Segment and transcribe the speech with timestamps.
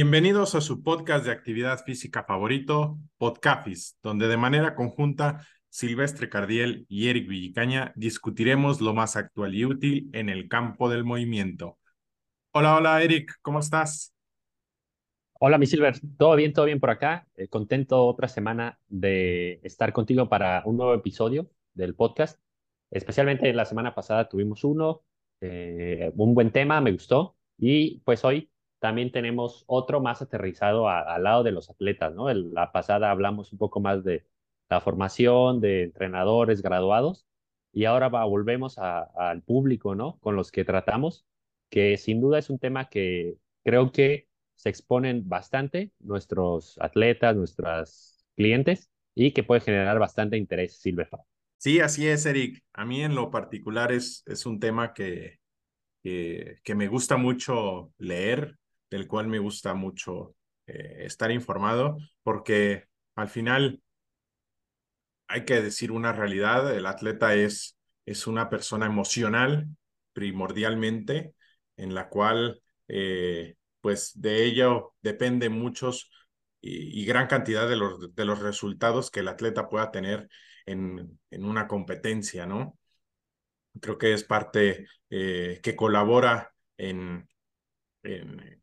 [0.00, 6.86] Bienvenidos a su podcast de actividad física favorito, Podcafis, donde de manera conjunta Silvestre Cardiel
[6.88, 11.78] y Eric Villicaña discutiremos lo más actual y útil en el campo del movimiento.
[12.52, 14.14] Hola, hola Eric, ¿cómo estás?
[15.40, 17.26] Hola, mi Silver, todo bien, todo bien por acá.
[17.34, 22.40] Eh, contento otra semana de estar contigo para un nuevo episodio del podcast.
[22.92, 25.02] Especialmente la semana pasada tuvimos uno,
[25.40, 27.34] eh, un buen tema, me gustó.
[27.58, 32.32] Y pues hoy también tenemos otro más aterrizado al lado de los atletas, ¿no?
[32.32, 34.24] la pasada hablamos un poco más de
[34.68, 37.26] la formación de entrenadores graduados
[37.72, 40.18] y ahora volvemos al público, ¿no?
[40.20, 41.26] Con los que tratamos,
[41.70, 48.26] que sin duda es un tema que creo que se exponen bastante nuestros atletas, nuestros
[48.36, 51.08] clientes y que puede generar bastante interés, Silver.
[51.58, 52.62] Sí, así es, Eric.
[52.72, 55.38] A mí en lo particular es, es un tema que,
[56.02, 58.56] que, que me gusta mucho leer,
[58.90, 60.34] del cual me gusta mucho
[60.66, 63.82] eh, estar informado, porque al final
[65.26, 69.68] hay que decir una realidad, el atleta es, es una persona emocional
[70.12, 71.34] primordialmente,
[71.76, 76.10] en la cual eh, pues de ello depende muchos
[76.60, 80.28] y, gran cantidad de los, de los resultados que el atleta pueda tener
[80.66, 82.78] en, en una competencia, ¿no?
[83.80, 87.28] Creo que es parte eh, que colabora en,
[88.02, 88.62] en,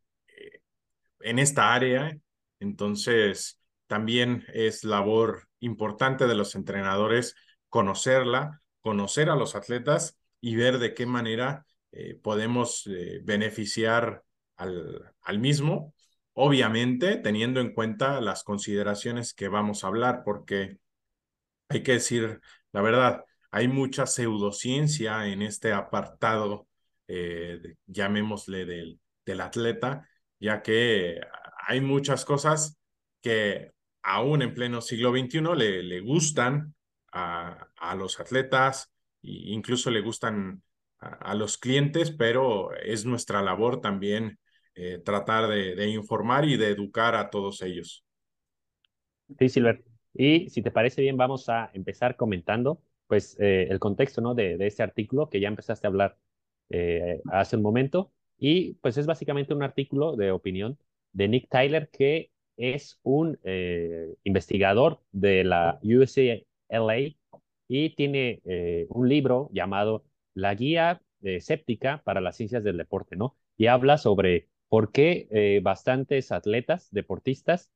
[1.28, 2.16] en esta área.
[2.60, 7.34] Entonces, también es labor importante de los entrenadores
[7.68, 14.22] conocerla, conocer a los atletas y ver de qué manera eh, podemos eh, beneficiar
[14.56, 15.94] al, al mismo,
[16.32, 20.78] obviamente teniendo en cuenta las consideraciones que vamos a hablar, porque
[21.68, 22.40] hay que decir
[22.72, 26.68] la verdad, hay mucha pseudociencia en este apartado,
[27.08, 30.06] eh, llamémosle del, del atleta,
[30.38, 31.20] ya que
[31.66, 32.78] hay muchas cosas
[33.22, 36.74] que aún en pleno siglo XXI le, le gustan
[37.12, 38.92] a, a, los atletas
[39.22, 40.62] e incluso le gustan
[40.98, 44.38] a, los clientes, pero es nuestra labor también
[44.74, 48.04] eh, tratar de, informar y de educar a todos ellos.
[49.38, 49.84] Sí, Silver.
[50.14, 54.34] Y si te parece bien, vamos a empezar comentando pues eh, el contexto ¿no?
[54.34, 56.16] de, de, este artículo que ya empezaste a hablar
[56.70, 60.78] eh, hace un momento y pues es básicamente un artículo de opinión
[61.12, 67.16] de Nick Tyler, que es un eh, investigador de la UCLA
[67.68, 70.04] y tiene eh, un libro llamado
[70.34, 71.02] La Guía
[71.40, 73.36] Séptica para las Ciencias del Deporte, ¿no?
[73.56, 77.70] Y habla sobre por qué eh, bastantes atletas, deportistas,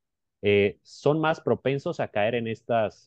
[0.82, 3.06] son más propensos a caer en estos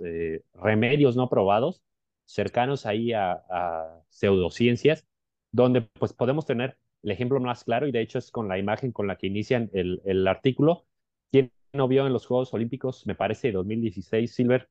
[0.54, 1.82] remedios no probados,
[2.26, 5.08] cercanos ahí a, a pseudociencias,
[5.52, 8.92] donde pues podemos tener el ejemplo más claro, y de hecho es con la imagen
[8.92, 10.86] con la que inician el, artículo.
[11.32, 14.70] ¿Quién no vio en los Juegos Olímpicos, me parece, 2016, Silver,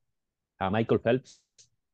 [0.57, 1.43] a Michael Phelps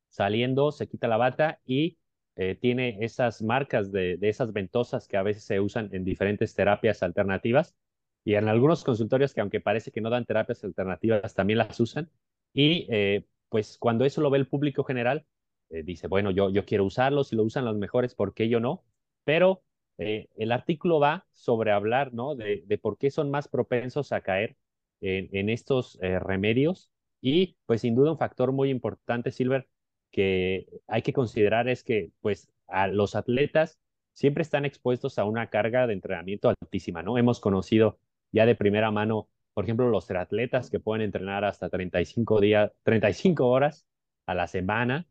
[0.09, 1.97] saliendo, se quita la bata y
[2.35, 6.55] eh, tiene esas marcas de, de, esas ventosas que a veces se usan en diferentes
[6.55, 7.75] terapias alternativas
[8.23, 12.09] y en algunos consultorios que aunque parece que no dan terapias alternativas, también las usan.
[12.53, 15.25] Y eh, pues cuando eso lo ve el público general,
[15.69, 18.59] eh, dice, bueno, yo, yo quiero usarlos y lo usan los mejores, ¿por qué yo
[18.59, 18.83] no?
[19.23, 19.63] Pero
[19.99, 22.33] eh, el artículo va sobre hablar, ¿no?
[22.33, 24.55] De, por qué son más propensos a caer
[25.01, 29.67] en, estos eh, remedios y pues sin duda un factor muy importante, Silver,
[30.11, 33.79] que hay que considerar es que pues a los atletas
[34.13, 37.17] siempre están expuestos a una carga de entrenamiento altísima, ¿no?
[37.17, 37.99] Hemos conocido
[38.31, 43.47] ya de primera mano, por ejemplo, los atletas que pueden entrenar hasta 35 días, 35
[43.47, 43.85] horas
[44.25, 45.07] a la semana,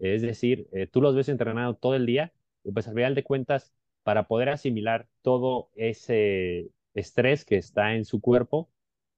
[0.00, 2.32] es decir, eh, tú los ves entrenando todo el día
[2.72, 8.20] pues al final de cuentas para poder asimilar todo ese estrés que está en su
[8.20, 8.70] cuerpo,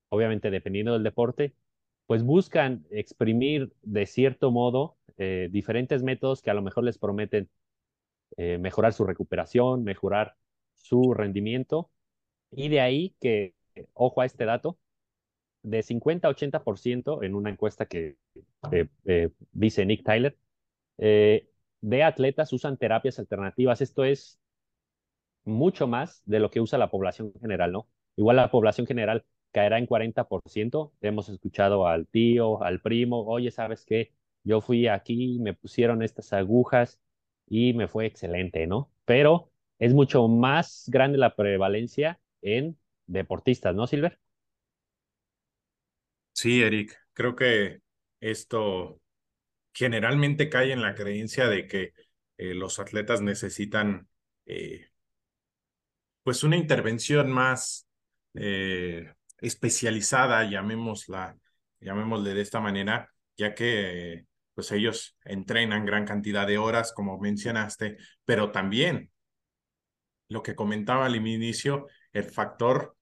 [0.08, 1.54] obviamente dependiendo del deporte,
[2.06, 7.48] pues buscan exprimir de cierto modo eh, diferentes métodos que a lo mejor les prometen
[8.36, 10.36] eh, mejorar su recuperación, mejorar
[10.74, 11.90] su rendimiento.
[12.50, 13.54] Y de ahí que,
[13.94, 14.78] ojo a este dato,
[15.62, 18.16] de 50 a 80% en una encuesta que
[18.70, 20.36] eh, dice Nick Tyler,
[20.96, 23.80] de atletas usan terapias alternativas.
[23.80, 24.38] Esto es
[25.44, 27.88] mucho más de lo que usa la población general, ¿no?
[28.16, 30.92] Igual la población general caerá en 40%.
[31.00, 34.12] Hemos escuchado al tío, al primo, oye, ¿sabes qué?
[34.42, 37.00] Yo fui aquí, me pusieron estas agujas
[37.46, 38.90] y me fue excelente, ¿no?
[39.04, 42.76] Pero es mucho más grande la prevalencia en
[43.06, 44.18] deportistas, ¿no, Silver?
[46.32, 47.80] Sí, Eric, creo que
[48.20, 49.00] esto
[49.72, 51.92] generalmente cae en la creencia de que
[52.38, 54.08] eh, los atletas necesitan
[54.46, 54.88] eh,
[56.24, 57.86] pues una intervención más,
[58.34, 61.36] eh, especializada, llamémosla,
[61.80, 67.98] llamémosle de esta manera, ya que pues ellos entrenan gran cantidad de horas, como mencionaste,
[68.24, 69.12] pero también
[70.28, 72.96] lo que comentaba al inicio, el factor,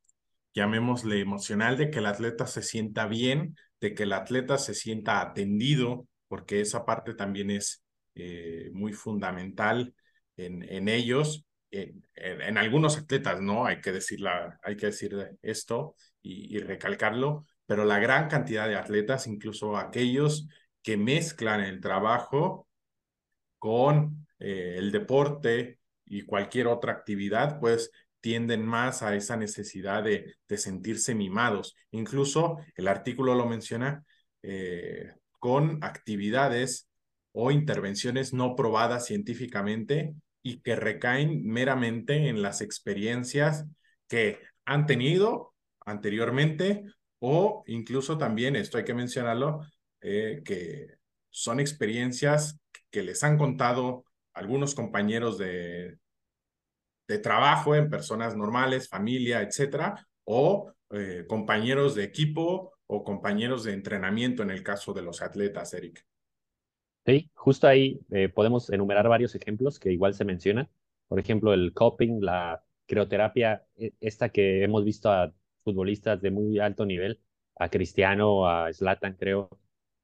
[0.54, 5.20] llamémosle emocional, de que el atleta se sienta bien, de que el atleta se sienta
[5.20, 7.84] atendido, porque esa parte también es
[8.14, 9.94] eh, muy fundamental
[10.36, 13.66] en, en ellos, en, algunos atletas, ¿no?
[13.66, 19.26] Hay que, decirla, hay que decir esto y, recalcarlo, pero la gran cantidad de atletas,
[19.26, 20.48] incluso aquellos
[20.82, 22.68] que mezclan el trabajo
[23.58, 27.90] con eh, el deporte y cualquier otra actividad, pues
[28.20, 31.74] tienden más a esa necesidad de, de sentirse mimados.
[31.90, 34.04] Incluso el artículo lo menciona
[34.42, 36.88] eh, con actividades
[37.32, 43.66] o intervenciones no probadas científicamente y que recaen meramente en las experiencias
[44.08, 46.84] que han tenido anteriormente
[47.18, 49.60] o incluso también, esto hay que mencionarlo,
[50.00, 50.88] eh, que
[51.30, 52.58] son experiencias
[52.90, 54.04] que les han contado
[54.34, 55.98] algunos compañeros de,
[57.06, 63.72] de trabajo en personas normales, familia, etcétera, o eh, compañeros de equipo o compañeros de
[63.72, 66.04] entrenamiento en el caso de los atletas, Eric.
[67.04, 70.68] Sí, justo ahí eh, podemos enumerar varios ejemplos que igual se mencionan.
[71.08, 75.34] Por ejemplo, el coping, la crioterapia, e, esta que hemos visto a
[75.64, 77.20] futbolistas de muy alto nivel,
[77.56, 79.48] a Cristiano, a Zlatan, creo,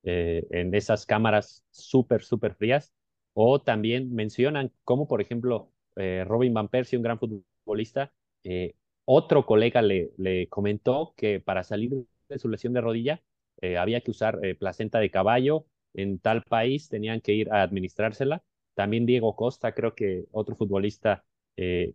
[0.02, 2.92] eh, en esas cámaras súper, súper frías.
[3.32, 8.12] O también mencionan cómo, por ejemplo, eh, Robin Van Persie, un gran futbolista,
[9.04, 11.92] otro colega le, le, comentó que para salir
[12.28, 13.22] de su lesión de rodilla
[13.78, 18.42] había que usar placenta de caballo en tal país, tenían que ir a administrársela.
[18.74, 21.24] También Diego Costa, creo que otro futbolista,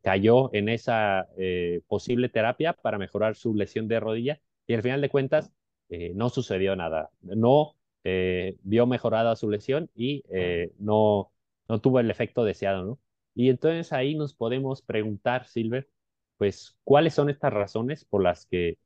[0.01, 1.29] cayó en esa
[1.87, 5.53] posible terapia para mejorar su lesión de rodilla y al final de cuentas
[5.89, 7.11] no sucedió nada.
[7.21, 11.31] No eh, vio mejorada su lesión y eh, no,
[11.69, 12.99] no tuvo el efecto deseado, ¿no?
[13.33, 15.89] Y entonces ahí nos podemos preguntar, Silver,
[16.37, 18.77] pues, ¿cuáles son estas razones por las que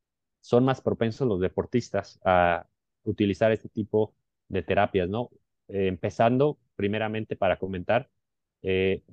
[0.42, 2.68] son más propensos los deportistas a
[3.03, 4.13] utilizar este tipo
[4.49, 5.29] de terapias, ¿no?
[5.67, 8.09] Eh, empezando primeramente para comentar,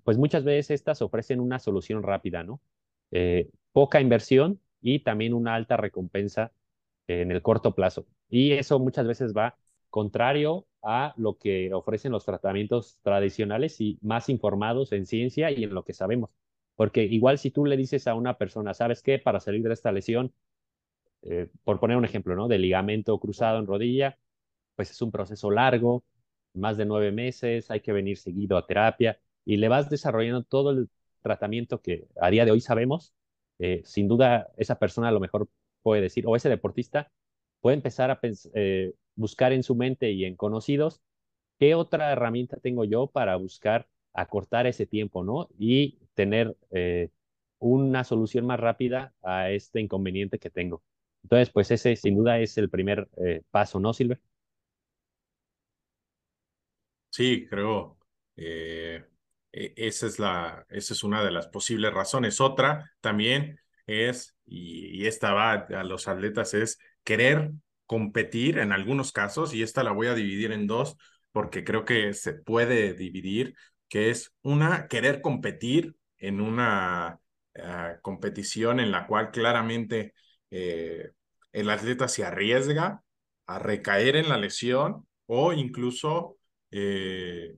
[0.03, 2.61] pues muchas veces estas ofrecen una solución rápida, ¿no?
[3.73, 6.53] poca inversión y también una alta recompensa
[7.07, 8.07] en el corto plazo.
[8.29, 9.57] Y eso muchas veces va
[9.91, 15.75] contrario a lo que ofrecen los tratamientos tradicionales y más informados en ciencia y en
[15.75, 16.31] lo que sabemos.
[16.77, 19.19] Porque igual si tú le dices a una persona, ¿sabes qué?
[19.19, 20.33] Para salir de esta lesión,
[21.23, 22.49] eh, por poner un ejemplo, ¿no?
[22.49, 24.19] De ligamento cruzado en rodilla,
[24.77, 26.05] pues es un proceso largo,
[26.55, 30.71] más de nueve meses, hay que venir seguido a terapia y le vas desarrollando todo
[30.71, 30.89] el
[31.23, 33.15] tratamiento que a día de hoy sabemos.
[33.59, 35.49] Eh, sin duda, esa persona a lo mejor
[35.83, 37.11] puede decir, o ese deportista
[37.61, 38.21] puede empezar a
[38.55, 41.01] eh, buscar en su mente y en conocidos
[41.59, 45.49] qué otra herramienta tengo yo para buscar acortar ese tiempo, ¿no?
[45.59, 47.11] Y tener eh,
[47.59, 50.83] una solución más rápida a este inconveniente que tengo.
[51.23, 54.21] Entonces, pues ese sin duda es el primer eh, paso, ¿no, Silver?
[57.15, 57.97] Sí, creo.
[58.37, 59.05] Eh,
[59.53, 62.41] e, esa, es la, esa es una de las posibles razones.
[62.41, 67.53] Otra también es, y, esta va a los atletas, es querer
[67.87, 70.97] competir en algunos casos, y esta la voy a dividir en dos
[71.31, 73.55] porque creo que se puede dividir,
[73.89, 77.21] que es una, querer competir en una
[77.57, 80.15] uh, competición en la cual claramente
[80.51, 81.11] eh,
[81.53, 83.03] el atleta se arriesga
[83.47, 86.39] a recaer en la lesión o incluso
[86.77, 87.55] eh,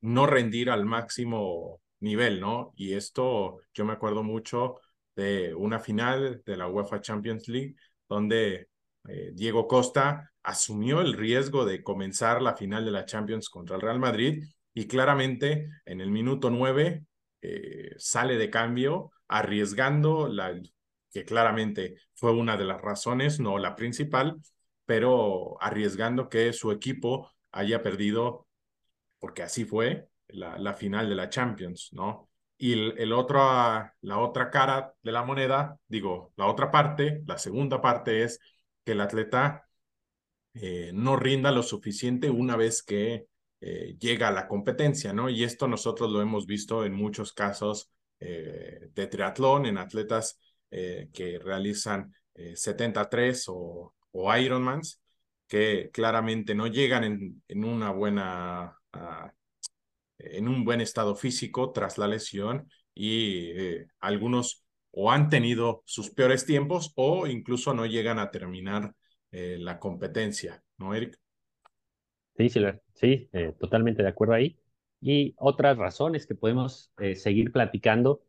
[0.00, 2.72] no rendir al máximo nivel, ¿no?
[2.76, 4.80] Y esto yo me acuerdo mucho
[5.14, 7.76] de una final de la UEFA Champions League
[8.08, 8.68] donde
[9.08, 13.82] eh, Diego Costa asumió el riesgo de comenzar la final de la Champions contra el
[13.82, 17.04] Real Madrid y claramente en el minuto nueve
[17.42, 20.60] eh, sale de cambio arriesgando la
[21.12, 24.36] que claramente fue una de las razones, no la principal,
[24.84, 28.47] pero arriesgando que su equipo haya perdido,
[29.18, 32.30] porque así fue, la, la final de la Champions, ¿no?
[32.56, 33.38] Y el, el otro,
[34.00, 38.40] la otra cara de la moneda, digo, la otra parte, la segunda parte es
[38.84, 39.68] que el atleta
[40.54, 43.26] eh, no rinda lo suficiente una vez que
[43.60, 45.28] eh, llega a la competencia, ¿no?
[45.30, 50.38] Y esto nosotros lo hemos visto en muchos casos eh, de triatlón, en atletas
[50.70, 52.12] eh, que realizan
[52.54, 55.00] 73 o, o Ironmans,
[55.48, 58.77] que claramente no llegan en, en una buena,
[60.18, 63.52] en un buen estado físico tras la lesión y
[64.00, 68.94] algunos o han tenido sus peores tiempos o incluso no llegan a terminar
[69.30, 71.18] eh, la competencia, ¿no, Eric?
[72.36, 74.58] Sí, Silver, sí, eh, totalmente de acuerdo ahí.
[75.00, 78.22] Y otras razones que podemos eh, seguir platicando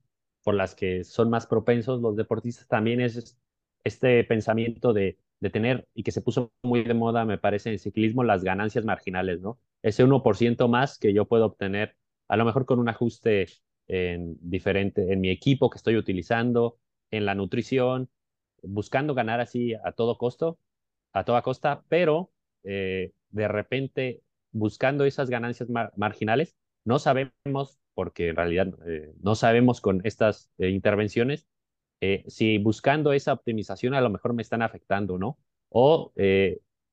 [0.44, 3.38] por las que son más propensos los deportistas también es
[3.84, 7.80] este pensamiento de, de tener, y que se puso muy de moda, me parece, en
[7.80, 9.60] ciclismo, las ganancias marginales, ¿no?
[9.82, 11.96] Ese 1% más que yo puedo obtener,
[12.28, 13.48] a lo mejor con un ajuste
[13.88, 16.78] en diferente, en mi equipo que estoy utilizando,
[17.12, 18.10] en la nutrición,
[18.62, 20.60] buscando ganar así a todo costo,
[21.14, 22.32] a toda costa, pero
[22.64, 24.22] eh, de repente
[24.52, 26.56] buscando esas ganancias marginales,
[26.86, 31.48] no sabemos, porque en realidad eh, no sabemos con estas eh, intervenciones,
[32.28, 35.38] si buscando esa optimización a lo mejor me están afectando, ¿no?
[35.68, 36.14] O,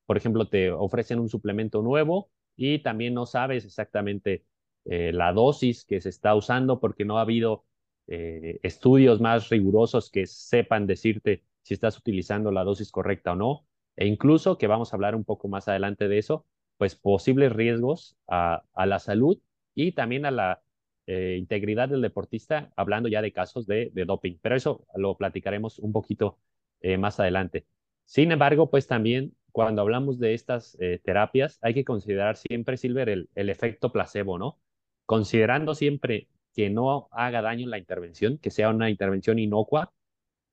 [0.05, 4.45] por ejemplo, te ofrecen un suplemento nuevo y también no sabes exactamente
[4.85, 7.65] la dosis que se está usando porque no ha habido
[8.07, 14.07] estudios más rigurosos que sepan decirte si estás utilizando la dosis correcta o no e
[14.07, 16.47] incluso, que vamos a hablar un poco más adelante de eso,
[16.77, 19.39] pues posibles riesgos a, la salud
[19.75, 20.63] y también a la
[21.07, 24.37] eh, integridad del deportista, hablando ya de casos de, de doping.
[24.43, 26.39] Pero eso lo platicaremos un poquito
[26.81, 27.67] eh, más adelante.
[28.05, 33.09] Sin embargo, pues también cuando hablamos de estas eh, terapias, hay que considerar siempre, Silver,
[33.09, 34.61] el, efecto placebo, ¿no?
[35.07, 39.95] Considerando siempre que no haga daño la intervención, que sea una intervención inocua,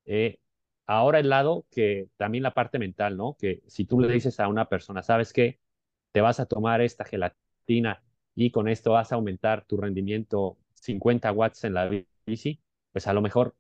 [0.06, 0.40] eh,
[0.86, 3.36] Ahora el lado que también la parte mental, ¿no?
[3.40, 5.60] Que si tú le dices a una persona, ¿sabes qué?
[6.12, 8.04] Te vas a tomar esta gelatina
[8.36, 11.90] y con esto vas a aumentar tu rendimiento 50 watts en la
[12.26, 13.56] bici, pues a lo mejor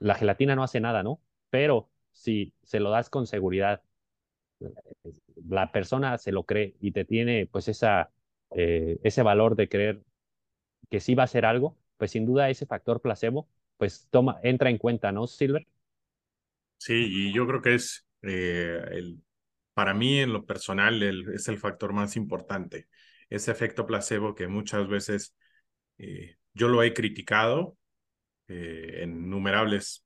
[0.00, 1.20] la gelatina no hace nada, ¿no?
[1.50, 3.82] Pero si se lo das con seguridad,
[5.48, 8.10] la persona se lo cree y te tiene pues esa,
[8.52, 10.02] eh, ese valor de creer
[10.90, 13.48] que sí va a hacer algo, pues sin duda ese factor placebo,
[13.78, 15.66] pues toma, entra en cuenta, ¿no, Silver?
[16.78, 19.22] Sí, y yo creo que es, eh, el,
[19.74, 22.88] para mí en lo personal, el, es el factor más importante.
[23.28, 25.36] Ese efecto placebo que muchas veces
[25.98, 27.76] eh, yo lo he criticado
[28.48, 30.04] en innumerables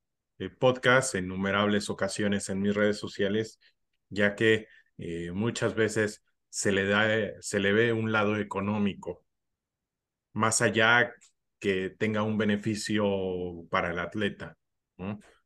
[0.58, 3.58] podcasts, en innumerables ocasiones en mis redes sociales,
[4.08, 4.68] ya que
[5.32, 7.06] muchas veces se le, da,
[7.40, 9.24] se le ve un lado económico,
[10.32, 11.12] más allá
[11.58, 13.04] que tenga un beneficio
[13.70, 14.56] para el atleta.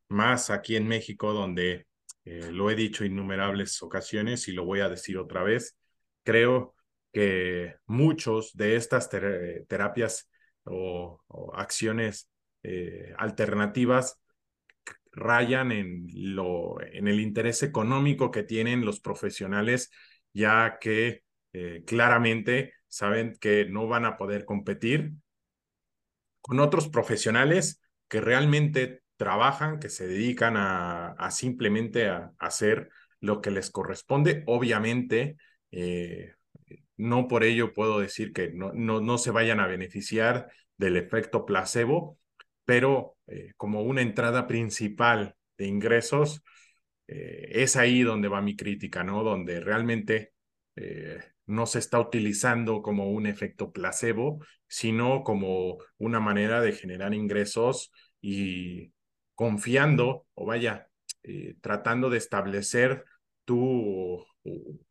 [0.08, 1.86] más aquí en México, donde
[2.24, 5.78] eh, lo he dicho innumerables ocasiones y lo voy a decir otra vez,
[6.24, 6.74] creo
[7.12, 10.28] que muchos de estas terapias
[10.64, 11.22] o,
[11.54, 12.30] acciones
[12.62, 14.20] eh, alternativas
[15.12, 19.90] rayan en, lo, en el interés económico que tienen los profesionales,
[20.32, 21.22] ya que
[21.52, 25.12] eh, claramente saben que no van a poder competir
[26.40, 32.88] con otros profesionales que realmente trabajan, que se dedican a, simplemente a, hacer
[33.20, 34.44] lo que les corresponde.
[34.46, 35.36] Obviamente,
[35.70, 36.32] eh,
[36.96, 41.44] no por ello puedo decir que no, no, no, se vayan a beneficiar del efecto
[41.44, 42.18] placebo,
[42.68, 46.42] pero eh, como una entrada principal de ingresos,
[47.06, 49.24] eh, es ahí donde va mi crítica, ¿no?
[49.24, 50.34] Donde realmente
[51.46, 57.90] no se está utilizando como un efecto placebo, sino como una manera de generar ingresos
[58.20, 58.92] y
[59.34, 60.88] confiando o vaya,
[61.22, 63.04] eh, tratando de establecer
[63.44, 64.24] tu,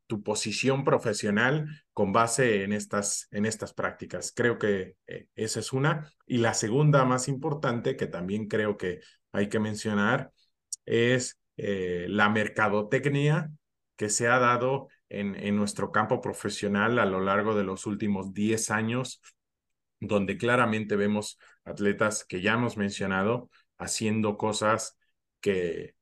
[0.07, 4.31] tu posición profesional con base en estas, en estas prácticas.
[4.35, 6.11] Creo que eh, esa es una.
[6.25, 9.01] Y la segunda más importante, que también creo que
[9.31, 10.31] hay que mencionar,
[10.85, 13.51] es eh, la mercadotecnia
[13.95, 18.33] que se ha dado en, en nuestro campo profesional a lo largo de los últimos
[18.33, 19.21] 10 años,
[19.99, 24.97] donde claramente vemos atletas que ya hemos mencionado, haciendo cosas
[25.41, 25.95] que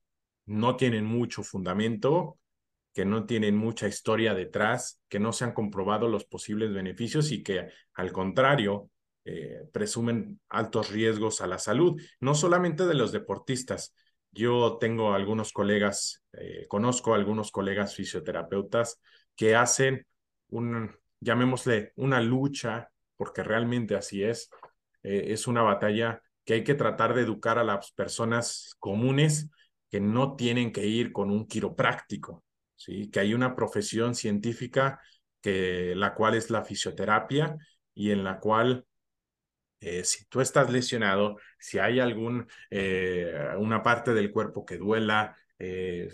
[0.45, 2.37] no tienen mucho fundamento,
[2.95, 7.43] que no tienen mucha historia detrás, que no se han comprobado los posibles beneficios y
[7.43, 8.89] que al contrario
[9.25, 13.93] eh, presumen altos riesgos a la salud, no solamente de los deportistas.
[14.31, 19.01] Yo tengo algunos colegas, eh, conozco algunos colegas fisioterapeutas
[19.35, 20.07] que hacen
[20.47, 24.49] un, llamémosle, una lucha, porque realmente así es,
[25.03, 29.49] eh, es una batalla que hay que tratar de educar a las personas comunes
[29.91, 32.44] que no tienen que ir con un quiropráctico,
[32.75, 33.09] ¿sí?
[33.09, 34.99] que hay una profesión científica
[35.41, 37.57] que, la cual es la fisioterapia
[37.93, 38.85] y en la cual
[39.79, 45.35] eh, si tú estás lesionado, si hay algún, eh, una parte del cuerpo que duela,
[45.59, 46.09] eh,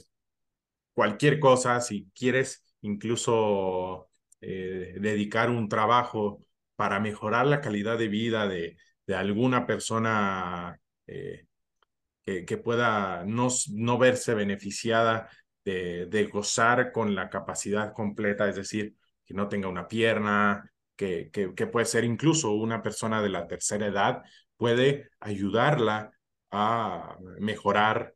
[0.93, 4.07] cualquier cosa, si quieres incluso
[4.41, 6.43] dedicar un trabajo
[6.75, 8.75] para mejorar la calidad de vida de,
[9.05, 11.45] de alguna persona que,
[12.23, 15.29] que pueda no, no verse beneficiada
[15.63, 21.53] de, gozar con la capacidad completa, es decir, que no tenga una pierna, que, que,
[21.53, 24.23] que, puede ser incluso una persona de la tercera edad,
[24.57, 26.11] puede ayudarla
[26.51, 28.13] a mejorar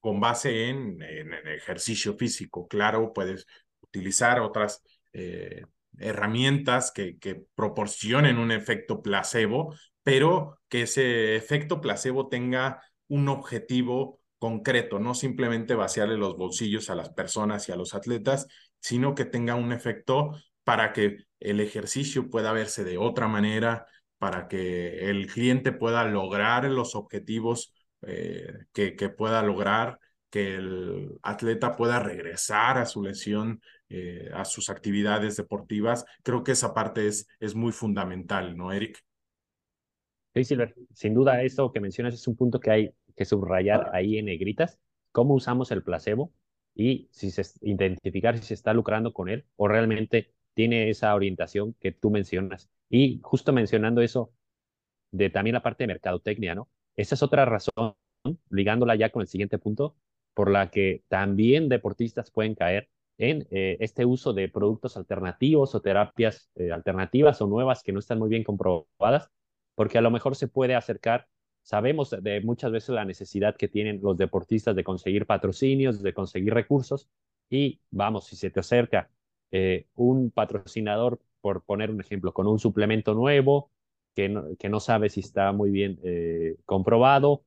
[0.00, 2.66] con base en, en, en ejercicio físico.
[2.68, 3.46] Claro, puedes
[3.80, 4.82] utilizar otras
[5.12, 5.64] eh,
[5.98, 14.20] herramientas que, que proporcionen un efecto placebo, pero que ese efecto placebo tenga un objetivo
[14.44, 18.46] concreto, no simplemente vaciarle los bolsillos a las personas y a los atletas,
[18.78, 20.32] sino que tenga un efecto
[20.64, 23.86] para que el ejercicio pueda verse de otra manera,
[24.18, 27.72] para que el cliente pueda lograr los objetivos
[28.02, 29.98] eh, que, pueda lograr,
[30.28, 36.04] que el atleta pueda regresar a su lesión, eh, a sus actividades deportivas.
[36.22, 39.02] Creo que esa parte es, es muy fundamental, ¿no, Eric?
[40.34, 44.18] Sí, Silver, sin duda esto que mencionas es un punto que hay que subrayar ahí
[44.18, 44.80] en negritas,
[45.12, 46.32] cómo usamos el placebo
[46.74, 51.92] y si se, identificar si está lucrando con él o realmente tiene esa orientación que
[51.92, 52.68] tú mencionas.
[52.88, 54.32] Y justo mencionando eso
[55.12, 56.68] de también la parte de mercadotecnia, ¿no?
[56.96, 57.94] Esa es otra razón,
[58.50, 59.96] ligándola ya con el siguiente punto,
[60.34, 62.88] por la que también deportistas pueden caer
[63.18, 68.00] en eh, este uso de productos alternativos o terapias eh, alternativas o nuevas que no
[68.00, 69.30] están muy bien comprobadas,
[69.74, 71.28] porque a lo mejor se puede acercar
[71.64, 76.52] Sabemos de muchas veces la necesidad que tienen los deportistas de conseguir patrocinios, de conseguir
[76.52, 77.08] recursos
[77.48, 79.10] y vamos, si se te acerca
[79.50, 83.70] eh, un patrocinador, por poner un ejemplo, con un suplemento nuevo
[84.14, 87.44] que no, que no sabe si está muy bien eh, comprobado,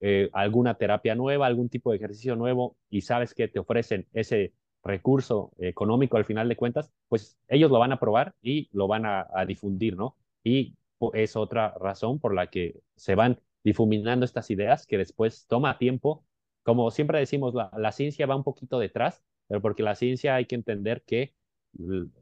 [0.00, 4.54] eh, alguna terapia nueva, algún tipo de ejercicio nuevo y sabes que te ofrecen ese
[4.82, 9.04] recurso económico al final de cuentas, pues ellos lo van a probar y lo van
[9.04, 10.16] a, a difundir, ¿no?
[10.42, 10.76] Y
[11.14, 16.24] es otra razón por la que se van difuminando estas ideas que después toma tiempo.
[16.62, 20.46] Como siempre decimos, la, la ciencia va un poquito detrás, pero porque la ciencia hay
[20.46, 21.34] que entender que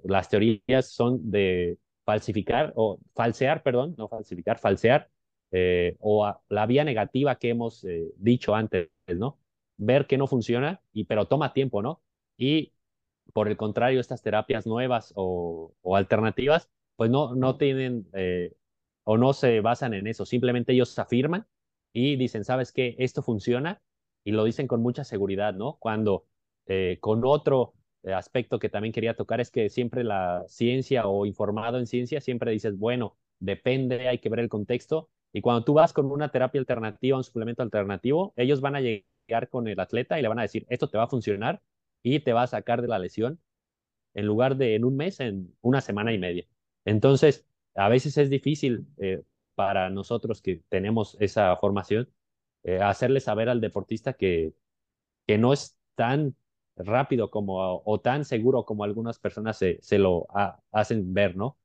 [0.04, 5.10] las teorías son de falsificar o falsear, perdón, no falsificar, falsear,
[5.50, 9.38] eh, o la vía negativa que hemos eh, dicho antes, ¿no?
[9.76, 12.02] Ver que no funciona, y, pero toma tiempo, ¿no?
[12.36, 12.72] Y
[13.32, 18.54] por el contrario, estas terapias nuevas o, o alternativas, pues no, no tienen eh,
[19.10, 21.46] o no se basan en eso, simplemente ellos afirman
[21.94, 22.94] y dicen, ¿sabes qué?
[22.98, 23.80] Esto funciona
[24.22, 25.78] y lo dicen con mucha seguridad, ¿no?
[25.80, 26.26] Cuando
[26.66, 31.24] eh, con otro eh, aspecto que también quería tocar es que siempre la ciencia o
[31.24, 35.08] informado en ciencia, siempre dices, bueno, depende, hay que ver el contexto.
[35.32, 39.48] Y cuando tú vas con una terapia alternativa, un suplemento alternativo, ellos van a llegar
[39.48, 41.62] con el atleta y le van a decir, esto te va a funcionar
[42.02, 43.40] y te va a sacar de la lesión
[44.12, 46.46] en lugar de en un mes, en una semana y media.
[46.84, 47.46] Entonces,
[47.78, 49.22] a veces es difícil eh,
[49.54, 52.08] para nosotros que tenemos esa formación
[52.64, 54.54] eh, hacerle saber al deportista que,
[55.26, 56.36] que no es tan
[56.76, 61.58] rápido como o tan seguro como algunas personas se, se lo a, hacen ver, ¿no?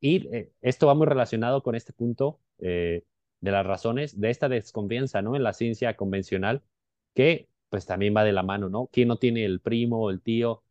[0.00, 3.04] Y eh, esto va muy relacionado con este punto eh,
[3.40, 5.36] de las razones de esta desconfianza, ¿no?
[5.36, 6.62] En la ciencia convencional,
[7.14, 8.88] que pues también va de la mano, ¿no?
[8.92, 10.64] ¿Quién no tiene el primo o el tío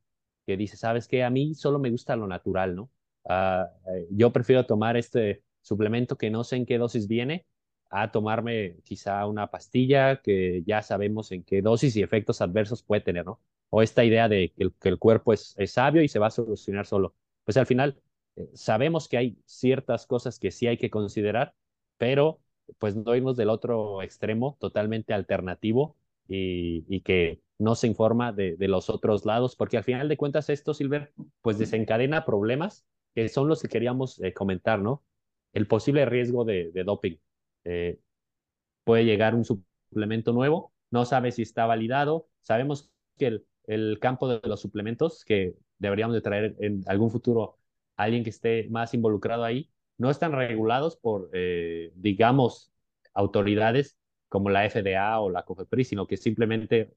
[0.45, 2.89] que dice, sabes qué, a mí solo me gusta lo natural, ¿no?
[3.27, 3.65] Uh,
[4.09, 7.45] yo prefiero tomar este suplemento que no sé en qué dosis viene
[7.89, 13.01] a tomarme quizá una pastilla que ya sabemos en qué dosis y efectos adversos puede
[13.01, 13.41] tener, ¿no?
[13.69, 16.27] O esta idea de que el, que el cuerpo es, es, sabio y se va
[16.27, 17.15] a solucionar solo.
[17.43, 18.01] Pues al final
[18.37, 21.53] eh, sabemos que hay ciertas cosas que sí hay que considerar,
[21.97, 22.39] pero
[22.77, 25.95] pues no irnos del otro extremo totalmente alternativo
[26.27, 30.17] y, y que no se informa de, de, los otros lados, porque al final de
[30.17, 31.11] cuentas esto, Silver,
[31.41, 32.85] pues desencadena problemas
[33.17, 35.03] que son los que queríamos eh, comentar, ¿no?
[35.51, 37.17] El posible riesgo de, doping.
[37.63, 37.97] Eh,
[38.83, 44.47] puede llegar un suplemento nuevo, no sabe si está validado, sabemos que el, campo de
[44.47, 47.57] los suplementos, que deberíamos de traer en algún futuro
[47.95, 52.71] a alguien que esté más involucrado ahí, no están regulados por, eh, digamos,
[53.15, 53.97] autoridades
[54.29, 56.93] como la FDA o la COFEPRIS, sino que simplemente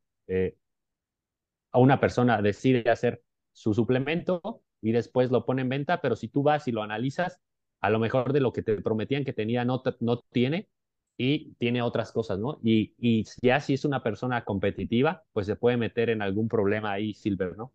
[1.73, 6.43] una persona decide hacer su suplemento y después lo pone en venta, pero si tú
[6.43, 7.41] vas y lo analizas,
[7.81, 10.69] a lo mejor de lo que te prometían que tenía no, no tiene
[11.17, 12.59] y tiene otras cosas, ¿no?
[12.63, 16.93] Y, y ya si es una persona competitiva, pues se puede meter en algún problema
[16.93, 17.73] ahí, Silver, ¿no?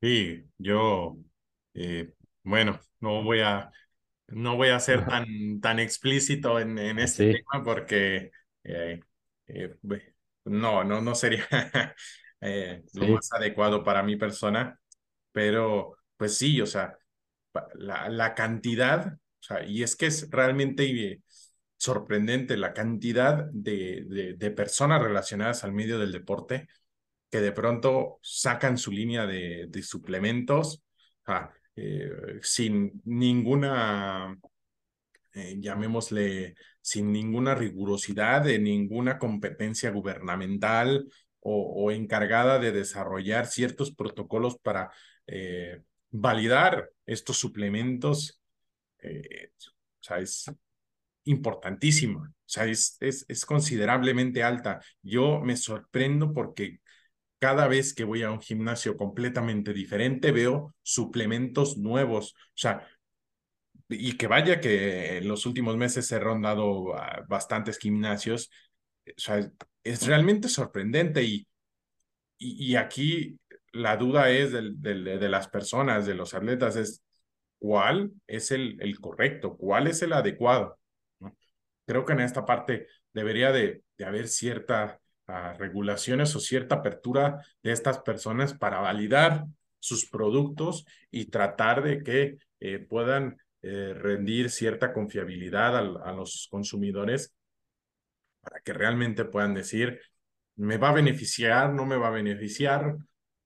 [0.00, 1.18] Sí, yo,
[1.74, 3.70] eh, bueno, no voy a,
[4.28, 7.32] no voy a ser tan, tan explícito en, en este sí.
[7.32, 8.32] tema porque
[8.64, 9.00] eh,
[9.48, 9.76] eh,
[10.46, 11.46] no, no, no sería
[12.42, 13.10] eh, lo sí.
[13.10, 14.79] más adecuado para mi persona
[15.32, 16.96] pero pues sí, o sea,
[17.74, 21.22] la, la cantidad, o sea, y es que es realmente
[21.76, 26.68] sorprendente la cantidad de, de, personas relacionadas al medio del deporte
[27.30, 30.82] que de pronto sacan su línea de, de suplementos
[31.76, 32.10] eh,
[32.42, 34.36] sin ninguna,
[35.32, 41.08] eh, llamémosle, sin ninguna rigurosidad de ninguna competencia gubernamental
[41.42, 44.90] o, encargada de desarrollar ciertos protocolos para
[45.32, 48.40] eh, validar estos suplementos.
[49.02, 50.50] o sea, es
[51.24, 54.80] importantísima, o sea, es, es, es considerablemente alta.
[55.02, 56.80] Yo me sorprendo porque
[57.38, 62.34] cada vez que voy a un gimnasio completamente diferente, veo suplementos nuevos.
[62.34, 62.86] O sea,
[63.88, 66.94] y que vaya que en los últimos meses he rondado
[67.28, 68.50] bastantes gimnasios.
[69.06, 69.50] O sea,
[69.82, 71.46] es realmente sorprendente y,
[72.38, 73.38] y, aquí
[73.72, 77.02] la duda es del, de las personas, de los atletas, es
[77.58, 80.78] cuál es el, el correcto, cuál es el adecuado.
[81.86, 85.00] Creo que en esta parte debería de, de haber cierta
[85.58, 89.46] regulaciones o cierta apertura de estas personas para validar
[89.78, 97.34] sus productos y tratar de que eh, puedan eh, rendir cierta confiabilidad a, los consumidores
[98.40, 100.00] para que realmente puedan decir,
[100.56, 102.96] me va a beneficiar, no me va a beneficiar,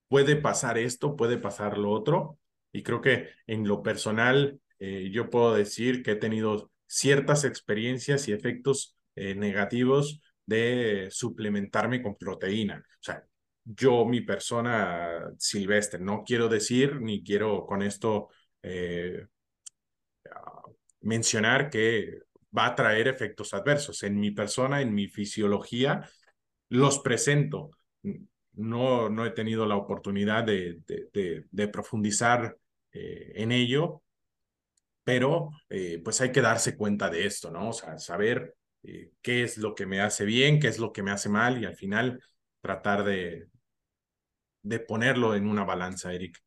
[0.08, 2.38] puede pasar esto, puede pasar lo otro.
[2.72, 8.28] Y creo que en lo personal, eh, yo puedo decir que he tenido ciertas experiencias
[8.28, 12.84] y efectos negativos de suplementarme con proteína.
[12.84, 13.24] O sea,
[13.64, 18.28] yo, mi persona silvestre, no quiero decir ni quiero con esto
[18.62, 19.26] eh,
[21.00, 22.20] mencionar que
[22.56, 24.02] va a traer efectos adversos.
[24.02, 26.08] En mi persona, en mi fisiología,
[26.68, 27.70] los presento.
[28.56, 32.56] No, no he tenido la oportunidad de, de, profundizar
[32.92, 34.02] eh, en ello,
[35.02, 37.70] pero eh, pues hay que darse cuenta de esto, ¿no?
[37.70, 41.02] O sea, saber eh, qué es lo que me hace bien, qué es lo que
[41.02, 42.22] me hace mal y al final
[42.60, 43.48] tratar de,
[44.62, 46.38] de ponerlo en una balanza, Eric.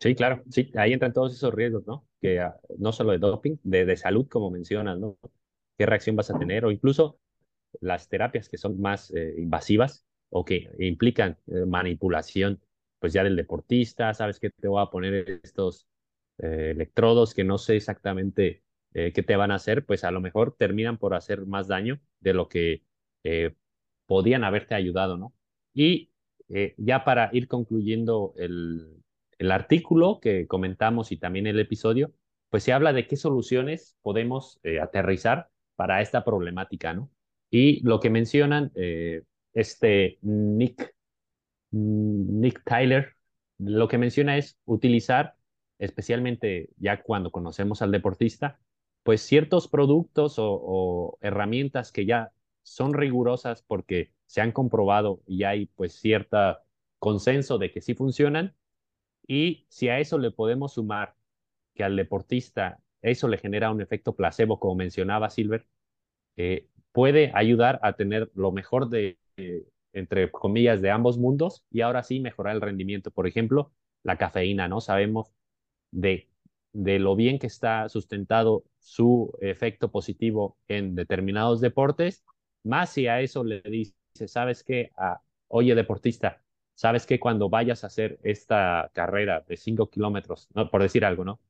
[0.00, 2.06] Sí, claro, sí, ahí entran todos esos riesgos, ¿no?
[2.20, 5.18] Que ah, no solo de doping, de, de salud, como mencionas, ¿no?
[5.76, 6.64] ¿Qué reacción vas a tener?
[6.64, 7.18] O incluso
[7.80, 12.60] las terapias que son más invasivas o que implican eh, manipulación,
[12.98, 15.86] pues ya del deportista, sabes que te voy a poner estos
[16.38, 18.62] electrodos que no sé exactamente
[18.98, 22.00] eh, que te van a hacer, pues a lo mejor terminan por hacer más daño
[22.20, 22.82] de lo que
[23.24, 23.54] eh,
[24.06, 25.34] podían haberte ayudado, ¿no?
[25.74, 26.12] Y
[26.48, 29.02] eh, ya para ir concluyendo el,
[29.36, 32.14] el artículo que comentamos y también el episodio,
[32.48, 37.10] pues se habla de qué soluciones podemos aterrizar para esta problemática, ¿no?
[37.50, 38.72] Y lo que mencionan
[39.56, 40.94] este Nick,
[41.70, 43.16] Nick Tyler,
[43.58, 45.36] lo que menciona es utilizar,
[45.78, 48.60] especialmente ya cuando conocemos al deportista,
[49.02, 55.66] pues ciertos productos o, herramientas que ya son rigurosas porque se han comprobado y hay
[55.74, 56.62] pues cierta
[56.98, 58.54] consenso de que sí funcionan.
[59.26, 61.14] Y si a eso le podemos sumar
[61.74, 65.66] que al deportista eso le genera un efecto placebo, como mencionaba Silver,
[66.36, 71.80] eh, puede ayudar a tener lo mejor de, eh, entre comillas, de ambos mundos y
[71.82, 73.10] ahora sí mejorar el rendimiento.
[73.10, 73.72] Por ejemplo,
[74.02, 74.80] la cafeína, ¿no?
[74.80, 75.32] Sabemos
[75.90, 76.28] de
[76.72, 82.22] de lo bien que está sustentado su efecto positivo en determinados deportes,
[82.64, 83.94] más si a eso le dice,
[84.26, 84.90] ¿sabes qué?
[84.96, 86.44] Ah, oye, deportista,
[86.74, 87.18] ¿sabes qué?
[87.18, 91.40] Cuando vayas a hacer esta carrera de 5 kilómetros, por decir algo, ¿no?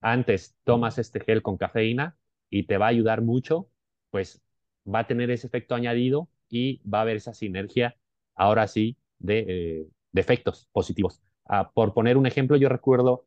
[0.00, 2.16] Antes tomas este gel con cafeína
[2.50, 3.68] y te va a ayudar mucho,
[4.10, 4.42] pues
[4.86, 7.96] va a tener ese efecto añadido y va a haber esa sinergia,
[8.34, 11.22] ahora sí, de, eh, efectos positivos.
[11.44, 13.26] Ah, por poner un ejemplo, yo recuerdo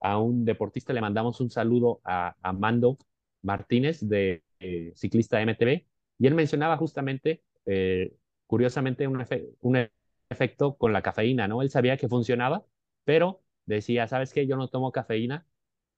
[0.00, 2.98] a un deportista, le mandamos un saludo a, Mando
[3.42, 5.86] Martínez, de eh, ciclista MTV,
[6.18, 8.14] y él mencionaba justamente, eh,
[8.46, 9.24] curiosamente, un,
[9.60, 9.88] un
[10.30, 11.62] efecto con la cafeína, ¿no?
[11.62, 12.64] Él sabía que funcionaba,
[13.04, 14.46] pero decía, ¿sabes qué?
[14.46, 15.46] Yo no tomo cafeína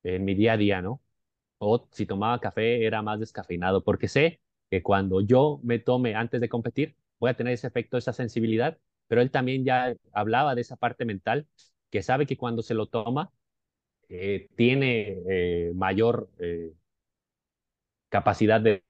[0.03, 1.03] en mi día a día, ¿no?
[1.59, 4.41] O si tomaba café era más descafeinado, porque sé
[4.71, 8.79] que cuando yo me tome antes de competir, voy a tener ese efecto, esa sensibilidad,
[9.09, 11.47] pero él también ya hablaba de esa parte mental,
[11.91, 13.33] que sabe que cuando se lo toma,
[14.09, 16.73] eh, tiene eh, mayor eh,
[18.09, 18.85] capacidad de,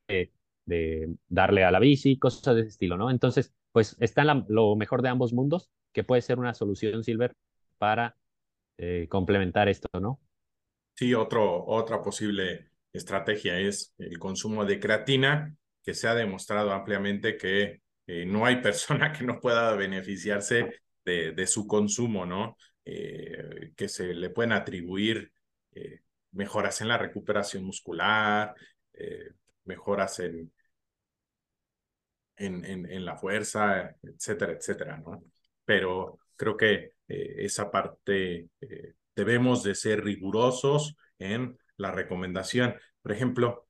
[0.66, 3.10] de, darle a la bici, cosas de ese estilo, ¿no?
[3.10, 7.34] Entonces, pues está lo mejor de ambos mundos, que puede ser una solución, Silver,
[7.78, 8.16] para
[9.10, 10.18] complementar esto, ¿no?
[10.94, 15.54] Sí, otro, otra posible estrategia es el consumo de creatina,
[15.90, 21.66] que se ha demostrado ampliamente que no hay persona que no pueda beneficiarse de, su
[21.66, 22.56] consumo, ¿no?
[22.84, 25.32] Eh, que se le pueden atribuir
[25.72, 28.54] eh, mejoras en la recuperación muscular,
[28.92, 29.32] eh,
[29.64, 30.52] mejoras en,
[32.36, 35.24] en, en, la fuerza, etcétera, etcétera, ¿no?
[35.64, 42.76] Pero creo que eh, esa parte eh, debemos de ser rigurosos en la recomendación.
[43.02, 43.66] Por ejemplo,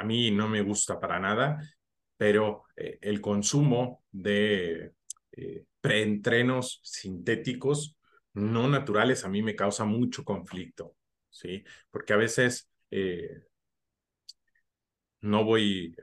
[0.00, 1.58] a mí no me gusta para nada,
[2.16, 4.92] pero eh, el consumo de
[5.80, 7.96] preentrenos sintéticos
[8.34, 10.94] no naturales a mí me causa mucho conflicto,
[11.30, 11.64] ¿sí?
[11.90, 12.68] Porque a veces
[15.20, 15.94] no voy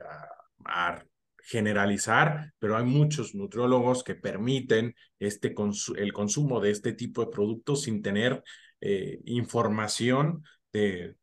[0.64, 1.04] a,
[1.40, 5.54] generalizar, pero hay muchos nutriólogos que permiten este
[5.96, 8.42] el consumo de este tipo de productos sin tener
[8.82, 11.16] eh, información de,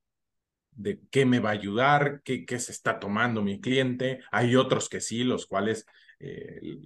[0.75, 4.21] de qué me va a ayudar, qué, qué, se está tomando mi cliente.
[4.31, 5.85] Hay otros que sí, los cuales
[6.19, 6.79] eh,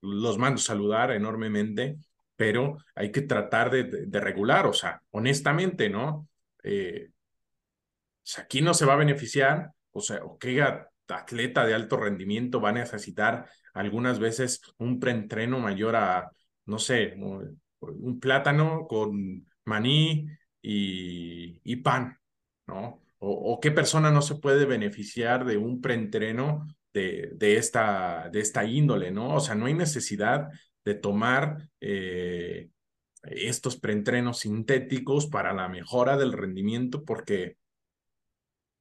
[0.00, 1.96] los mando saludar enormemente,
[2.36, 6.28] pero hay que tratar de, de, regular, o sea, honestamente, ¿no?
[6.62, 7.10] Eh,
[8.38, 10.62] aquí no se va a beneficiar o sea, o qué
[11.08, 16.30] atleta de alto rendimiento va a necesitar algunas veces un preentreno mayor a,
[16.66, 17.14] no sé,
[17.80, 20.28] un plátano con maní
[20.62, 22.18] y, y pan,
[22.70, 23.02] ¿no?
[23.18, 28.64] O, qué persona no se puede beneficiar de un preentreno de, de, esta, de esta
[28.64, 29.34] índole, ¿no?
[29.34, 30.48] O sea, no hay necesidad
[30.84, 32.70] de tomar eh,
[33.24, 37.58] estos preentrenos sintéticos para la mejora del rendimiento porque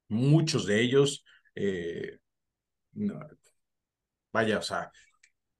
[0.07, 1.25] muchos de ellos,
[1.55, 2.19] eh,
[4.31, 4.91] vaya, o sea,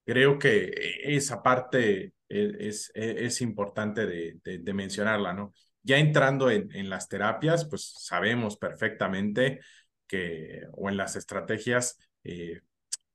[0.06, 0.72] creo que
[1.04, 5.54] esa parte es, es, importante de, de, mencionarla, ¿no?
[5.90, 9.60] Ya entrando en, las terapias, pues sabemos perfectamente
[10.06, 12.62] que, o en las estrategias, eh,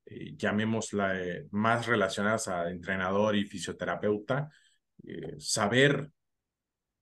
[0.06, 1.14] eh llamémosla
[1.52, 4.50] más relacionadas a entrenador y fisioterapeuta,
[5.38, 6.10] saber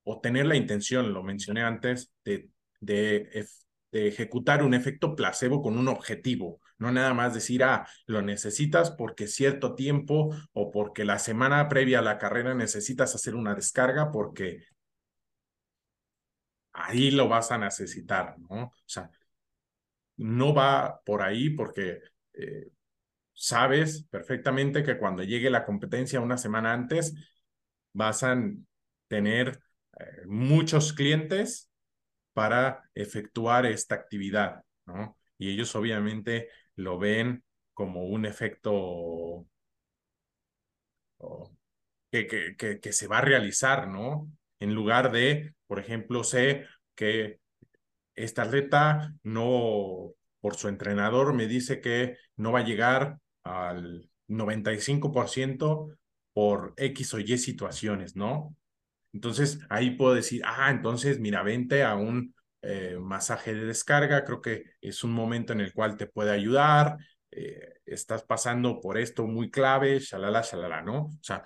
[0.05, 3.47] o tener la intención, lo mencioné antes, de, de
[3.93, 8.91] de ejecutar un efecto placebo con un objetivo, no nada más decir, ah, lo necesitas
[8.91, 14.11] porque cierto tiempo o porque la semana previa a la carrera necesitas hacer una descarga
[14.11, 14.65] porque
[16.73, 18.65] ahí lo vas a necesitar, ¿no?
[18.65, 19.11] O sea,
[20.17, 22.01] no va por ahí porque
[22.35, 22.71] eh,
[23.35, 27.15] sabes perfectamente que cuando llegue la competencia una semana antes
[27.93, 28.37] vas a
[29.09, 29.61] tener
[29.99, 31.71] eh, muchos clientes
[32.33, 35.19] para efectuar esta actividad, ¿no?
[35.39, 39.47] Y ellos obviamente lo ven como un efecto
[42.11, 44.31] que, que, que, se va a realizar, ¿no?
[44.63, 47.41] En lugar de, por ejemplo, sé que
[48.15, 55.99] esta atleta no, por su entrenador, me dice que no va a llegar al 95%
[56.33, 58.55] por X o Y situaciones, ¿no?
[59.13, 64.41] Entonces ahí puedo decir, ah, entonces mira, vente a un eh, masaje de descarga, creo
[64.41, 66.99] que es un momento en el cual te puede ayudar,
[67.33, 71.07] eh, estás pasando por esto muy clave, shalala, shalala, ¿no?
[71.07, 71.43] O sea,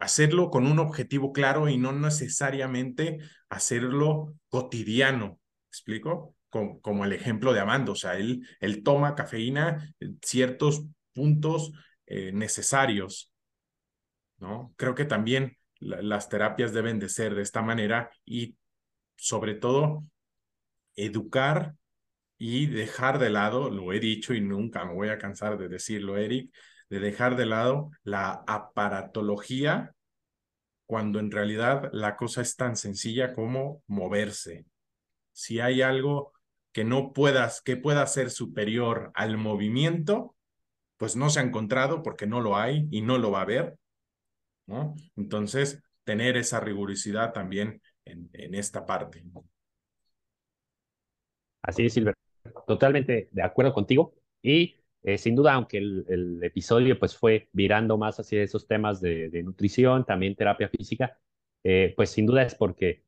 [0.00, 6.34] hacerlo con un objetivo claro y no necesariamente hacerlo cotidiano, ¿explico?
[6.48, 11.72] Como, como el ejemplo de Amando, o sea, él, él toma cafeína en ciertos puntos
[12.06, 13.32] eh, necesarios,
[14.38, 14.72] ¿no?
[14.76, 18.56] Creo que también las terapias deben de ser de esta manera y
[19.16, 20.04] sobre todo
[20.96, 21.74] educar
[22.36, 26.16] y dejar de lado, lo he dicho y nunca me voy a cansar de decirlo,
[26.16, 26.52] Eric,
[26.90, 29.94] de dejar de lado la aparatología
[30.86, 34.66] cuando en realidad la cosa es tan sencilla como moverse.
[35.32, 36.32] Si hay algo
[36.72, 40.34] que no puedas, que pueda ser superior al movimiento,
[40.96, 43.78] pues no se ha encontrado porque no lo hay y no lo va a haber.
[45.16, 49.24] Entonces, tener esa rigurosidad también en, en esta parte.
[51.62, 52.14] Así es, Silver.
[52.66, 54.14] Totalmente de acuerdo contigo.
[54.42, 59.30] Y eh, sin duda, aunque el, episodio pues fue virando más hacia esos temas de,
[59.30, 61.18] de nutrición, también terapia física,
[61.64, 63.04] eh, pues sin duda es porque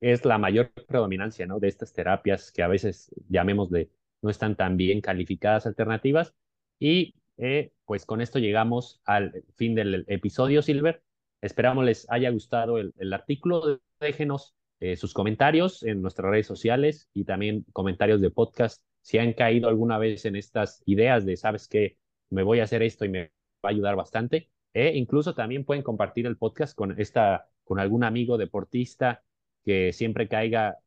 [0.00, 1.60] es la mayor predominancia ¿no?
[1.60, 3.90] de estas terapias que a veces llamémosle
[4.22, 6.34] no están tan bien calificadas alternativas.
[6.78, 11.02] Y eh, pues con esto llegamos al fin del episodio, Silver.
[11.42, 13.80] Esperamos les haya gustado el, el artículo.
[13.98, 18.82] Déjenos eh, sus comentarios en nuestras redes sociales y también comentarios de podcast.
[19.02, 21.98] Si han caído alguna vez en estas ideas de, sabes que
[22.30, 23.32] me voy a hacer esto y me
[23.64, 24.50] va a ayudar bastante.
[24.72, 29.22] E incluso también pueden compartir el podcast con, esta, con algún amigo deportista
[29.64, 30.78] que siempre caiga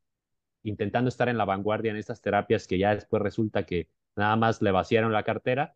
[0.64, 4.62] intentando estar en la vanguardia en estas terapias que ya después resulta que nada más
[4.62, 5.76] le vaciaron la cartera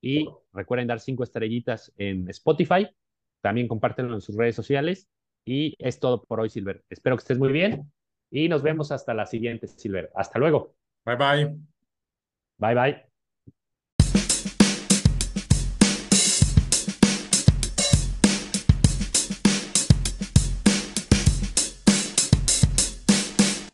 [0.00, 2.88] y recuerden dar cinco estrellitas en Spotify.
[3.40, 5.08] También compártenlo en sus redes sociales.
[5.44, 6.84] Y es todo por hoy, Silver.
[6.90, 7.90] Espero que estés muy bien
[8.30, 10.10] y nos vemos hasta la siguiente, Silver.
[10.14, 10.74] Hasta luego.
[11.10, 11.56] 拜拜。
[12.58, 13.09] 拜拜。